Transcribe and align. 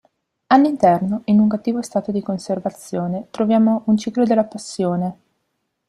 All'interno, 0.47 1.21
in 1.25 1.47
cattivo 1.47 1.83
stato 1.83 2.11
di 2.11 2.23
conservazione, 2.23 3.27
troviamo, 3.29 3.83
un 3.85 3.97
"Ciclo 3.97 4.23
della 4.25 4.45
Passione". 4.45 5.17